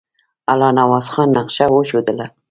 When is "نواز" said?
0.79-1.05